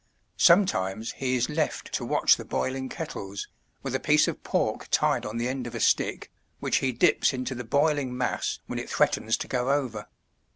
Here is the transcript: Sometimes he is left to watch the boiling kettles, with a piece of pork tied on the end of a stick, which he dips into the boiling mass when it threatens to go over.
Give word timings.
Sometimes 0.39 1.11
he 1.11 1.35
is 1.35 1.47
left 1.47 1.93
to 1.93 2.03
watch 2.03 2.35
the 2.35 2.43
boiling 2.43 2.89
kettles, 2.89 3.47
with 3.83 3.93
a 3.93 3.99
piece 3.99 4.27
of 4.27 4.41
pork 4.41 4.87
tied 4.89 5.27
on 5.27 5.37
the 5.37 5.47
end 5.47 5.67
of 5.67 5.75
a 5.75 5.79
stick, 5.79 6.31
which 6.59 6.77
he 6.77 6.91
dips 6.91 7.33
into 7.33 7.53
the 7.53 7.63
boiling 7.63 8.17
mass 8.17 8.57
when 8.65 8.79
it 8.79 8.89
threatens 8.89 9.37
to 9.37 9.47
go 9.47 9.69
over. 9.69 10.07